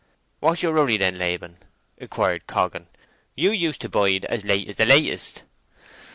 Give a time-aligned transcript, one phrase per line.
[0.39, 1.57] "What's yer hurry then, Laban?"
[1.95, 2.87] inquired Coggan.
[3.35, 5.43] "You used to bide as late as the latest."